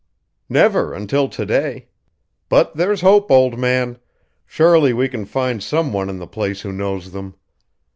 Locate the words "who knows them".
6.61-7.35